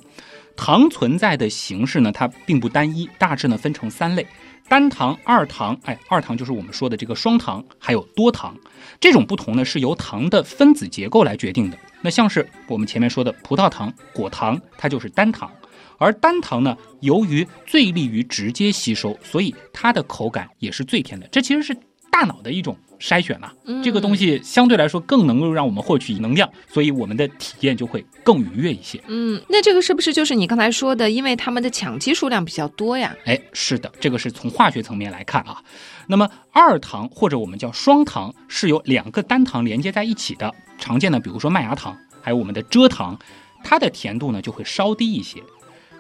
[0.56, 4.26] 糖存在的形式呢，它并不单一，大致呢分成三类：
[4.68, 8.58] 单糖、二糖，哎，二糖就是我们说的这个双糖，还有多糖。
[9.00, 11.78] 这种不同呢，是由糖的分子结构来决定的。
[12.04, 15.50] 那像是我们前面说的葡萄糖、果糖，它就是单糖。
[15.98, 21.26] 而单糖呢，由于最利于直接吸收，所以它的口感也是最甜的。
[21.32, 21.74] 这其实是
[22.12, 29.04] 大脑的一种筛选了、嗯这个东西相对来说更能够让我们获取能量，所以我们的体验就会更愉悦一些。
[29.08, 33.14] 嗯，那这个是不是就是你刚才说的，因为它们的羟基数量比较多呀？
[33.26, 35.62] 哎，是的，这个是从化学层面来看啊。
[36.08, 40.50] 那么二糖或者我们叫双糖，是由两个单糖连接在一起的。
[40.78, 43.20] 常见的，比如说麦芽糖，还有我们的蔗糖，
[43.66, 45.44] 它的甜度呢就会稍低一些。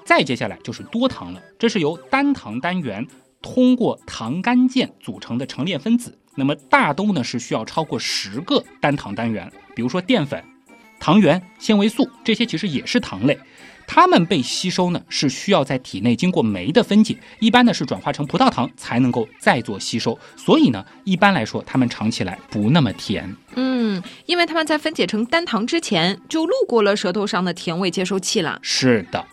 [0.06, 3.06] 再接下来就是多糖了，这是由单糖单元
[3.42, 6.18] 通过糖苷键组成的成链分子。
[6.36, 10.44] 那么大都呢是需要超过十个单糖单元，比如说淀粉、
[11.00, 13.38] 糖原、纤维素这些其实也是糖类。
[13.86, 20.18] 它们被吸收呢，是需要在体内经过酶的分解，一般呢是转化成葡萄糖才能够再做吸收。
[20.38, 23.36] 所以呢，一般来说，它们尝起来不那么甜。
[23.56, 28.58] 嗯，因为它们在分解成单糖之前，就路过了舌头上的甜味接收器了。
[28.62, 29.24] 是的，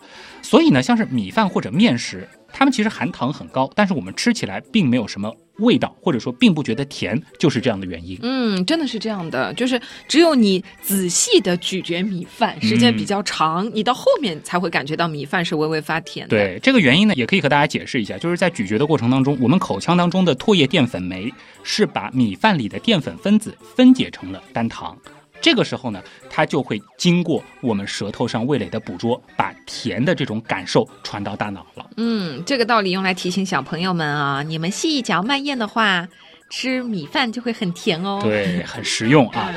[0.41, 8.17] 所以呢，像是米饭或者面食，它们其实含糖很高，但是我们吃起来并没有什么味道，或者说并不觉得甜，就是这样的原因。
[8.21, 21.31] 嗯，真的是这样的，就是只有你仔细的咀嚼米饭，时间比较长，你到后面才会感觉到米饭是微微发甜的。，对这个原因呢，也可以和大家解释一下，就是在咀嚼的过程当中，我们口腔当中的唾液淀粉酶
[21.63, 24.97] 是把米饭里的淀粉分子分解成了单糖。
[25.41, 31.89] 这个时候呢，它就会经过我们舌头上味蕾的捕捉，把甜的这种感受传到大脑了。
[31.97, 36.07] 嗯，这个道理用来提醒小朋友们啊，你们细一嚼慢咽的话，
[36.49, 38.19] 吃米饭就会很甜哦。
[38.21, 39.51] 对，很实用啊。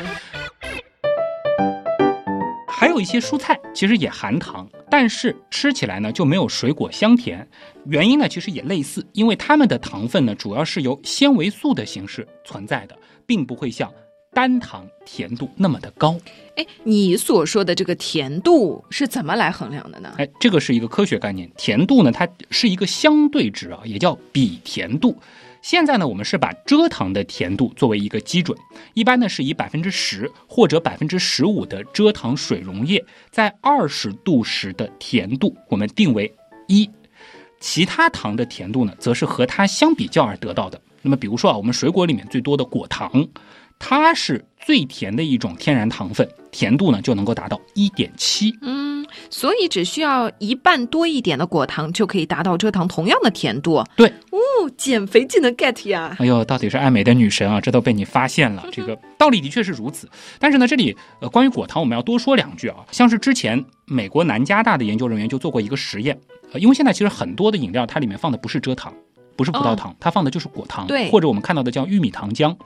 [2.67, 7.47] 还有一些蔬菜其实也含糖，但是吃起来呢就没有水果香甜。
[7.87, 13.91] 原因呢其实也类似，因为它们的糖分呢主要是由纤维素的形式存在的，并不会像
[14.35, 16.19] 单糖甜度那么的高。
[16.57, 20.13] 哎，你所说的这个甜度是怎么来衡量的呢？
[20.19, 25.17] 哎，这个是一个科学概念，甜度呢它是一个相对值啊，也叫比甜度。
[25.63, 28.57] 现在呢，我们是把蔗糖的甜度作为一个基准，
[28.93, 36.31] 一般呢是以百分之十或者百分之十五的蔗糖水溶液在二十度时的甜度，我们定为
[36.69, 36.89] 一。
[37.61, 40.79] 其他糖的甜度呢，则是和它相比较而得到的。
[41.01, 43.27] 那么比如说啊，我们水果里面最多的果糖，
[43.79, 48.57] 它是最甜的一种天然糖分，甜度呢就能够达到一点七。
[48.63, 53.85] 嗯，所以只需要一半多一点的果糖就可以达到蔗糖同样的甜度。
[53.95, 54.39] 对，哦，
[54.79, 56.17] 减肥技能 get 呀！
[56.19, 58.65] 哎呦，到底是爱美的女神啊，这都被你发现了。
[58.73, 60.09] 这个道理的确是如此，
[60.39, 62.77] 但是呢，这里呃关于果糖我们要多说两句啊。
[62.91, 66.19] 像是之前美国南加大的研究人员就做过一个实验，
[66.53, 68.95] 呃，因为现在其实很多的饮料它里面放的不是蔗糖，
[69.37, 72.57] 不是葡萄糖，它放的就是果糖，对或者我们看到的叫玉米糖浆。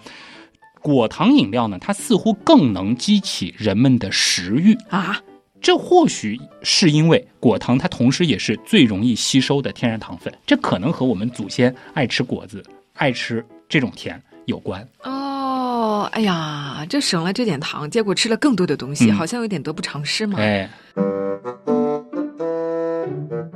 [0.80, 5.20] 果糖饮料呢，它似乎更能激起人们的食欲，啊，
[5.60, 12.62] 这或许是因为果糖它同时也是最容易吸收的天然糖分，这可能和我们祖先爱吃果子、
[12.94, 14.86] 爱吃这种甜有关。
[15.02, 20.38] 哦，哎呀，这省了这点糖，结果吃了更多的东西，嗯好像有点得不偿失嘛。
[20.38, 20.70] 哎，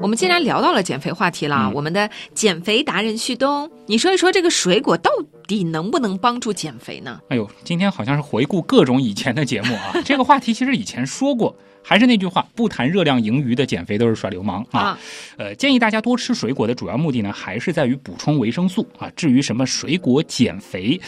[0.03, 5.13] 我们既然聊到了减肥话题了，嗯我们的减肥达人旭东，你说一说这个水果到
[5.47, 7.21] 底能不能帮助减肥呢？
[7.29, 9.93] 哎呦，今天好像是回顾各种以前的节目啊。
[10.05, 14.99] 这个话题其实以前说过，还是那句话，不谈热量盈余的减肥都是耍流氓啊。
[15.37, 19.09] 呃，建议大家多吃水果的主要目的呢，还是在于补充维生素啊。
[19.15, 21.01] 至于什么水果减肥，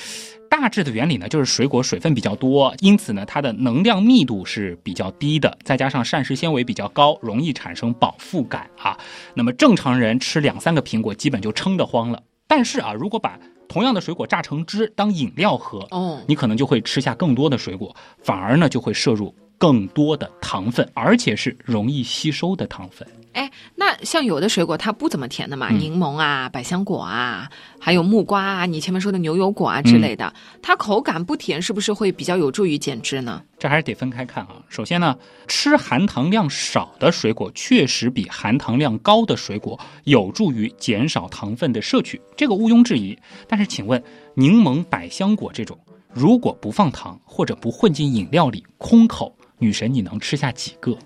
[0.56, 8.96] 大致的原理呢，就是水果水分比较多，因此呢，它的能量密度是比较低的，再加上膳食纤维比较高，容易产生饱腹感啊。
[9.34, 12.22] 那么正常人吃两三个苹果，基本就撑得慌了。
[12.46, 13.36] 但是啊，如果把
[13.68, 23.08] 同样的水果榨成汁当饮料喝，哦，你可能就会吃下更多的水果，反而呢就会摄入更多的糖分，而且是容易吸收的糖分。
[23.32, 27.48] 哎，那像有的水果它不怎么甜的嘛，嗯柠檬啊、百香果啊，
[27.80, 33.42] 还有木瓜啊，你前面说的牛油果啊之类的，它口感不甜，是不是会比较有助于减脂呢？
[33.58, 34.62] 这还是得分开看啊。
[34.68, 35.16] 首先呢，
[35.48, 43.18] 吃含糖量少的水果确实比含糖量高的水果有助于减少糖分的摄取，这个毋庸置疑。
[43.48, 44.00] 但是，请问
[44.34, 45.78] 柠檬、百香果这种，
[46.12, 50.96] 如果不放糖或者不混进饮料里，空口，女神你能吃下几个？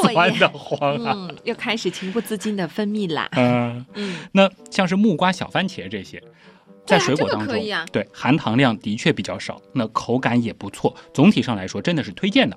[0.00, 1.12] 过酸瘾的慌啊！
[1.14, 3.28] 嗯，又开始情不自禁的分泌啦。
[3.32, 6.22] 嗯、嗯，那像是木瓜、小番茄这些，
[6.86, 7.54] 在水果当中，
[7.92, 10.96] 对含糖量的确比较少，那口感也不错。
[11.12, 12.56] 总体上来说，真的是推荐的。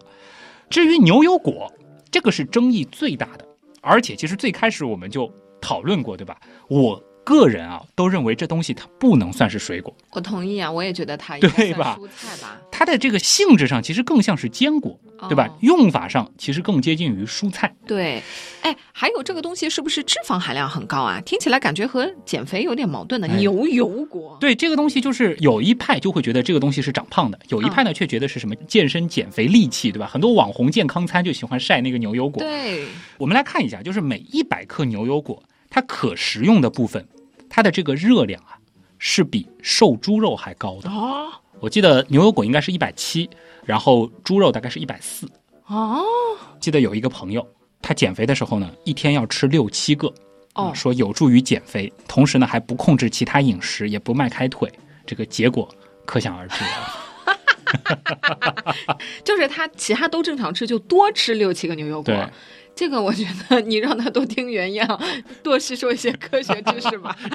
[0.69, 1.71] 至于牛油果，
[2.09, 3.45] 这个是争议最大的，
[3.81, 5.29] 而且其实最开始我们就
[5.59, 6.39] 讨论过，对吧？
[6.69, 15.47] 我个人啊，都认为这东西它不能算是水果，我同意啊，我也觉得它应对该蔬菜吧，它的这个性质上其实更像是坚果，对吧？
[15.47, 17.73] 哦用法上其实更接近于蔬菜。
[17.87, 18.21] 对，
[18.61, 21.21] 哎，还有这个东西是不是脂肪含量很高啊？
[21.21, 23.27] 听起来感觉和减肥有点矛盾的。
[23.27, 30.07] 哎牛油果，对这个东西，就是有一派就会觉得这个东西是长胖的，有一派呢却觉得是什么健身减肥利器，对吧？
[30.07, 32.43] 很多网红健康餐就喜欢晒那个牛油果。
[32.43, 32.85] 对，
[33.17, 35.41] 我们来看一下，就是每一百克牛油果，
[35.73, 37.03] 它可食用的部分，
[37.49, 38.53] 它的这个热量啊，
[38.99, 40.89] 是比瘦猪肉还高的。
[40.89, 43.27] 哦我记得牛油果应该是一百七，
[43.65, 45.27] 然后猪肉大概是一百四。
[45.65, 46.03] 哦
[46.59, 47.43] 记得有一个朋友，
[47.81, 50.07] 他减肥的时候呢，一天要吃六七个，
[50.53, 54.71] 哦啊，说有助于减肥，同时呢还不控制其他饮食，也不迈开腿，
[55.07, 55.67] 这个结果
[56.05, 56.99] 可想而知了。
[59.25, 62.29] 就是他其他都正常吃，就多吃六七个牛油果对。
[62.75, 64.99] 这个我觉得你让他多听原样，
[65.43, 67.15] 多吸收一些科学知识吧。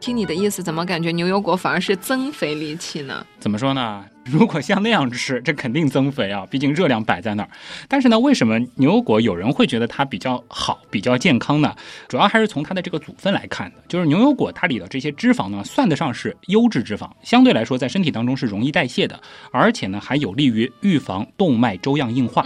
[0.00, 3.26] 听你的意思，怎么感觉牛油果反而是增肥利器呢？
[3.38, 4.04] 怎么说呢？
[4.30, 7.48] 如果像那样吃， 这肯定增肥啊，毕竟热量摆在那儿。
[7.88, 11.74] 但是呢，为什么牛油果有人会觉得它比较好、比较健康呢？
[12.08, 13.76] 主要还是从它的这个组分来看的。
[13.88, 19.20] 就是牛油果它里的这些脂肪呢，算得上是优质脂肪，相对来说在身体当中是容易代谢的，
[19.52, 22.44] 而且呢还有利于预防动脉粥样硬化。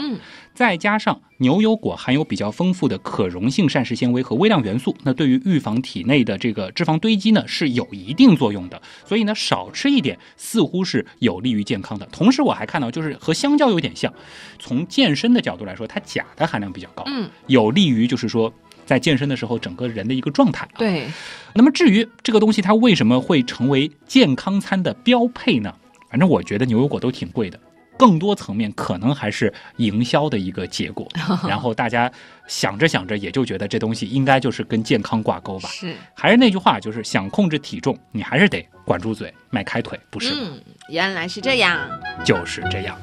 [0.55, 8.81] 再加上牛油果含有比较丰富的可溶性膳食纤维和微量元素，那对于预防体内的这个脂肪堆积呢是有一定作用的。
[9.07, 12.07] 所以呢，少吃一点似乎是有利于健康的。
[12.13, 14.13] 同时，我还看到就是和香蕉有点像，
[14.59, 18.53] 从健身的角度来说，它钾的含量比较高，嗯，有利于就是说。
[18.87, 20.75] 在健身的时候，整个人的一个状态、啊。
[20.77, 21.07] 对，
[21.55, 25.73] 那么至于这个东西它为什么会成为健康餐的标配呢？
[26.11, 27.61] 反正我觉得牛油果都挺贵的，
[28.01, 31.07] 更多层面可能还是营销的一个结果。
[31.47, 32.11] 然后大家
[32.47, 35.69] 想着想着也就觉得这东西应该就是跟健康挂钩吧。
[35.69, 40.39] 是，还是那句话，就是想控制体重，你还是得管住嘴，迈开腿，不是吗？
[40.41, 41.79] 嗯，原来是这样。
[42.25, 42.99] 就是这样。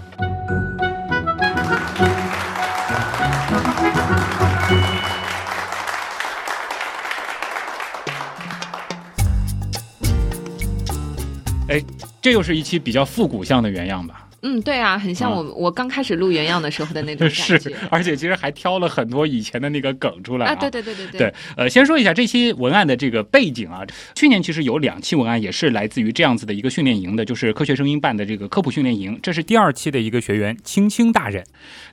[11.69, 11.79] 哎，
[12.19, 14.26] 这又是一期比较复古向的原样吧？
[14.41, 23.81] 嗯，对啊，很像啊我、我刚开始录原样的时候的那种 感是觉。，而且其实还挑了很多以前的那个梗出来啊，对对对对对，呃，先说一下这期文案的这个背景啊。
[24.15, 29.19] 去年其实有两期文案也是来自于这样子的一个训练营的，就是科学声音办的这个科普训练营。
[29.23, 31.43] 这是第二期的一个学员青青大人。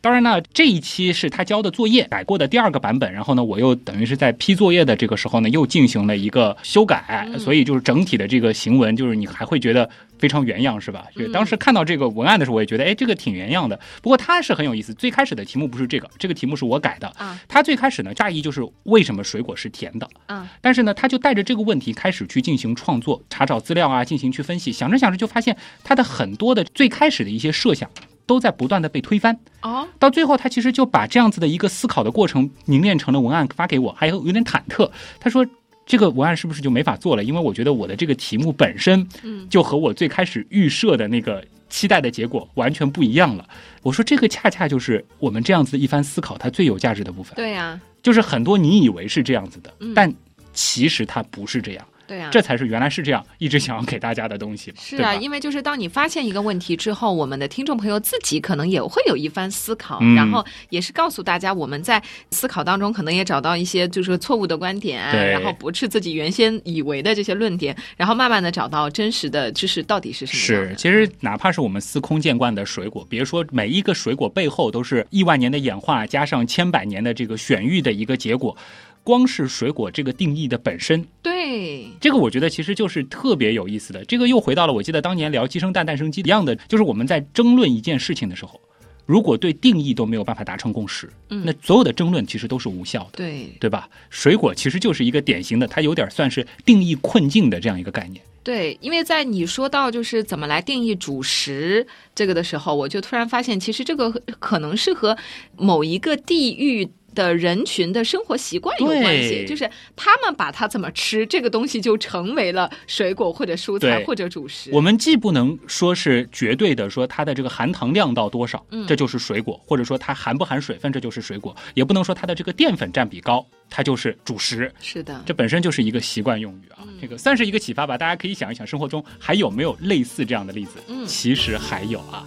[0.01, 9.88] 当然呢，这一期是他交的作业改过的第二个版本，然后呢，我又等于是在批作业的这个时候呢，又进行了一个修改，嗯所以就是整体的这个行文，就是你还会觉得
[10.18, 11.06] 非常原样，是吧？
[11.16, 13.78] 就嗯当时看到这个文案的时候，我也觉得，哎，这个挺原样的。
[14.02, 17.08] 不过它是很有意思，最开始的题目不是这个，这个题目是我改的。
[17.16, 20.08] 啊它最开始呢，乍一就是为什么水果是甜的？
[20.26, 24.72] 啊但是呢，他就带着这个问题开始去进行创作，查找资料啊，进行去分析。
[24.72, 27.90] 想着想着就发现他的很多的最开始的一些设想
[28.26, 29.38] 都在不断的被推翻。
[29.62, 34.90] 哦到最后，他其实就把这样子的一个思考的过程凝练成了文案发给我，还有有点忐忑。
[35.18, 35.46] 他说。
[35.87, 37.22] 这个文案是不是就没法做了？
[37.24, 43.47] 因为我觉得我的这个题目本身嗯就和我最开始预设的那个期待的结果完全不一样了。
[43.82, 47.35] 我说这个恰恰就是我们这样子一番思考它最有价值的部分。
[47.37, 50.12] 对呀、就是很多你以为是这样子的，嗯但
[50.53, 54.76] 其实它不是这样，对啊、这才是原来是这样，一直想要给大家的东西嘛。
[54.80, 65.00] 是啊，因为就是当你发现一个问题之后，我们的听众朋友自己可能也会有一番思考，嗯然后也是告诉大家，我们在思考当中可能也找到一些就是错误的观点，
[65.30, 78.57] 然后驳斥自己原先以为的这些论点，然后慢慢的找到真实的知识到底是什么是，其实哪怕是我们司空见惯的水果，别说每一个水果背后都是亿万年的演化，加上千百年的这个选育的一个结果，
[79.05, 84.02] 光是水果这个定义的本身，对，这个我觉得其实就是特别有意思的。
[84.07, 88.59] 这个又回到了我记得当年聊鸡生蛋，蛋生鸡一样的，就是我们在争论一件事情的时候，
[89.05, 93.18] 如果对定义都没有办法达成共识，嗯那所有的争论其实都是无效的。
[93.18, 93.86] 对对吧？
[94.09, 98.24] 水果其实就是一个典型的，它有点算是定义困境的这样一个概念。
[98.42, 105.14] 对，因为在你说到就是怎么来定义主食这个的时候，我就突然发现，其实这个可能是和
[105.59, 106.88] 某一个地域。
[107.14, 114.70] 的人群的生活习惯有关系，就是他们把它怎么吃，这个东西就成为了水果或者蔬菜或者主食。
[114.72, 124.72] 我们既不能说是绝对的说它的这个含糖量到多少，嗯这就是水果，或者说它含不含水分，这就是水果，也不能说它的这个淀粉占比高，它就是主食。
[124.80, 127.96] 是的，这本身就是一个习惯用语啊，嗯这个算是一个启发吧。
[127.96, 130.72] 大家可以想一想，生活中还有没有类似这样的例子？
[130.88, 132.26] 嗯其实还有啊。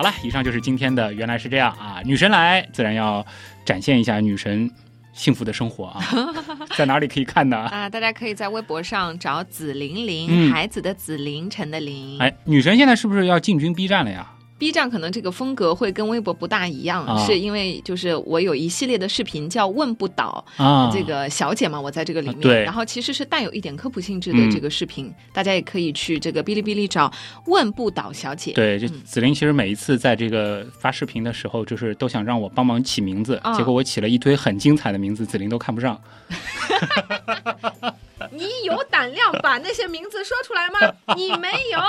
[0.00, 2.00] 好了，以上就是今天的原来是这样啊。
[2.04, 3.24] 女神来，自然要
[3.66, 4.70] 展现一下女神
[5.12, 6.00] 幸福的生活啊，
[6.74, 7.58] 在哪里可以看呢？
[7.58, 12.18] 啊，大家可以在微博上找紫玲玲，嗯孩子的紫，凌晨的凌。
[12.18, 14.26] 哎，女神现在是不是要进军 B 站了呀？
[14.60, 17.24] B 站可能这个风格会跟微博不大一样，啊。
[17.24, 22.62] 是因为就是我有一系列的视频叫“问不倒”，啊，这个小姐嘛，我在这个里面，对。
[22.62, 24.50] 然后其实是带有一点科普性质的嗯。
[24.50, 27.10] 这个视频，大家也可以去这个哔哩哔哩找
[27.48, 28.52] “问不倒小姐”。
[28.52, 33.56] 对，这嗯紫菱其实每一次在这个发视频的时候，就是都想让我帮忙起名字，啊。
[33.56, 35.98] 结果我起了一堆很精彩的名字，紫菱都看不上。
[38.36, 40.92] 你有胆量把那些名字说出来吗？
[41.16, 41.80] 你没有。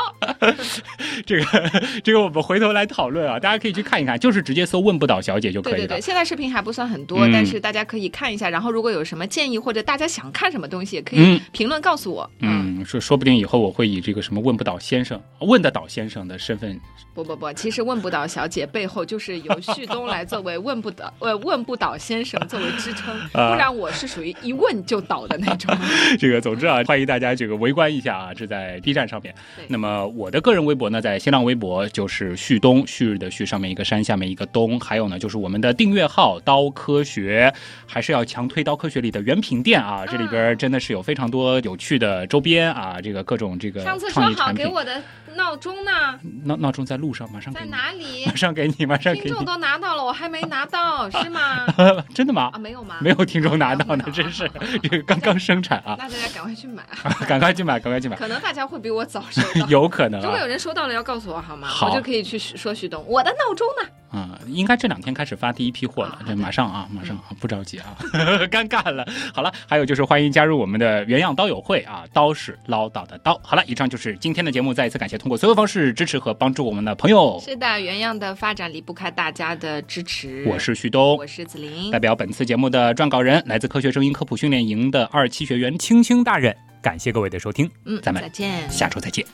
[1.26, 1.72] 这个
[2.04, 5.78] 这个我们回头来讨论啊，大家可以去看一看，就是直接搜“问不倒小姐”就可以了。
[5.80, 8.50] 对对对，现在视频还不算很多，嗯但是大家可以看一下。
[8.50, 12.30] 然后如果有什么建议或者大家想看什么东西，也可以嗯评论告诉我。
[12.40, 16.80] 嗯，说说不定以后我会以这个什么问不倒先生、问得倒先生的身份，
[17.14, 25.76] 不不不，其实问不倒小姐背后就是由旭东来作为问不倒呃问不倒先生作为支撑，啊不然我是属于一问就倒的那种。
[26.20, 29.66] 这个总之啊，欢迎大家这个围观一下啊，这在 B 站上面对。
[29.68, 37.54] 那么我的个人微博呢，在新浪微博就是旭东，旭日的旭上面一个山，下面一个东，还有呢就是我们的订阅号刀科学，
[37.86, 44.22] 还是要强推刀科学里的原品店啊，这里边真的是有非常多有趣的周边啊，这个各种这个上次说。
[44.42, 45.02] 好给我的
[45.36, 48.36] 闹钟呢，闹闹钟在路上，马上给在，哪里马？
[48.36, 49.46] 上给你，马上给你听众。
[49.46, 51.66] 都拿到了，我还没拿到，是吗？
[52.16, 52.58] 真的吗啊，？
[52.58, 52.96] 没有吗？
[53.02, 54.50] 没有听众拿到呢，啊真是
[54.82, 56.84] 这个刚刚生产啊， 家赶快去买，
[57.28, 59.68] 赶快去买，赶快去买，可能大家会比我早收到。
[59.70, 61.68] 有可能啊如果有人收到了，要告诉我好吗？
[61.68, 63.90] 好我就可以去说徐东，我的闹钟呢？
[64.12, 67.96] 啊、应该这两天开始发第一批货了啊，这马上啊，马上啊，不着急啊，
[68.52, 69.06] 尴尬了。
[69.34, 73.40] 好了，还有就是欢迎加入我们的原样刀友会啊，刀是唠叨的刀。
[73.42, 80.46] 好了，以上就是今天的节目，再一次感谢通过所有方式支持和帮助我们的朋友，是的，原样的发展离不开大家的支持。
[80.48, 81.26] 我是旭东我。
[81.26, 88.70] 是子林代，表本次节目的撰稿人，来自科学声音科普训练营的二期学员青青大人，感谢各位的收听，嗯，咱们再见。
[88.70, 89.26] 下周再见。